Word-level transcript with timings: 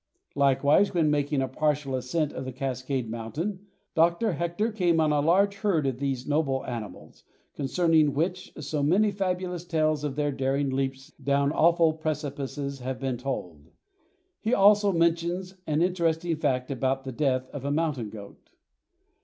Likewise 0.33 0.95
when 0.95 1.11
making 1.11 1.43
a 1.43 1.47
partial 1.47 1.93
ascent 1.93 2.33
of 2.33 2.43
the 2.43 2.51
Cascade 2.51 3.07
Mountain, 3.07 3.67
Dr. 3.93 4.31
Hector 4.33 4.71
came 4.71 4.99
on 4.99 5.11
a 5.11 5.19
large 5.21 5.57
herd 5.57 5.85
of 5.85 5.99
these 5.99 6.25
noble 6.27 6.65
animals, 6.65 7.23
concerning 7.53 8.15
which 8.15 8.51
so 8.59 8.81
many 8.81 9.11
fabulous 9.11 9.63
tales 9.63 10.03
of 10.03 10.15
their 10.15 10.31
daring 10.31 10.71
leaps 10.71 11.11
down 11.23 11.51
awful 11.51 11.93
precipices 11.93 12.79
have 12.79 12.99
been 12.99 13.17
told. 13.17 13.69
He 14.39 14.55
also 14.55 14.91
mentions 14.91 15.53
an 15.67 15.83
interesting 15.83 16.35
fact 16.35 16.71
about 16.71 17.03
the 17.03 17.11
death 17.11 17.47
of 17.51 17.63
a 17.63 17.69
mountain 17.69 18.09
goat. 18.09 18.49